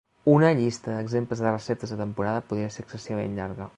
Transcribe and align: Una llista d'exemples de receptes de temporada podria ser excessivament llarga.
Una 0.35 0.47
llista 0.59 0.95
d'exemples 0.95 1.43
de 1.45 1.51
receptes 1.53 1.93
de 1.95 1.99
temporada 2.01 2.43
podria 2.51 2.73
ser 2.77 2.87
excessivament 2.87 3.37
llarga. 3.43 3.69